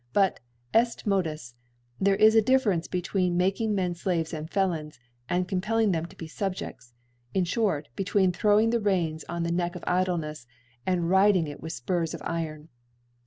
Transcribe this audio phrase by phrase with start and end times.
[0.13, 0.39] But,
[0.73, 4.97] eft Modus \ there is a Difference be tween making Men Slaves, and Felons,
[5.29, 6.95] and compelling them^o be Subje&s;
[7.35, 10.47] in (hort, between throwing the Reins on the Neck of Idienefs,
[10.87, 12.69] and riding it with Spurs of Iron.